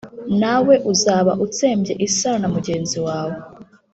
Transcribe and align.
nawe 0.41 0.75
uzaba 0.91 1.31
utsembye 1.45 1.93
isano 2.07 2.37
na 2.41 2.47
mugenzi 2.55 2.97
wawe. 3.05 3.35